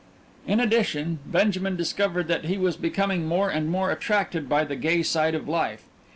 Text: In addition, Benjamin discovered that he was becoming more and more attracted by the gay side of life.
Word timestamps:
In 0.47 0.59
addition, 0.59 1.19
Benjamin 1.27 1.75
discovered 1.75 2.27
that 2.27 2.45
he 2.45 2.57
was 2.57 2.75
becoming 2.75 3.27
more 3.27 3.51
and 3.51 3.69
more 3.69 3.91
attracted 3.91 4.49
by 4.49 4.63
the 4.63 4.75
gay 4.75 5.03
side 5.03 5.35
of 5.35 5.47
life. 5.47 5.83